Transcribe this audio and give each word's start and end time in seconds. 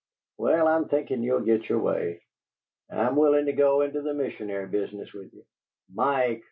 Well, 0.37 0.67
I'm 0.67 0.87
thinkin' 0.87 1.21
ye'll 1.23 1.41
git 1.45 1.69
yer 1.69 1.77
way. 1.77 2.23
I'M 2.89 3.15
willin' 3.15 3.45
to 3.45 3.53
go 3.53 3.81
into 3.81 4.01
the 4.01 4.13
missionary 4.15 4.65
business 4.67 5.13
with 5.13 5.31
ye!" 5.31 5.43
"Mike!" 5.93 6.39